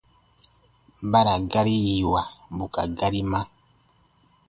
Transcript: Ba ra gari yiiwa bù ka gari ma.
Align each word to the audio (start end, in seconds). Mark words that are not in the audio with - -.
Ba 1.11 1.19
ra 1.25 1.33
gari 1.51 1.75
yiiwa 1.85 2.21
bù 2.55 2.65
ka 2.73 2.83
gari 2.97 3.21
ma. 3.31 3.39